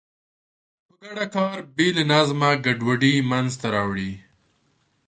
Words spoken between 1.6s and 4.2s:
بې له نظمه ګډوډي منځته راوړي.